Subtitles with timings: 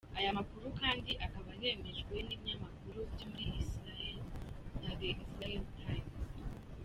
[0.19, 4.17] Aya makuru kandi akaba yemejwe n’ibinyamakuru byo muri Israel
[4.79, 6.15] nka The Israel Times.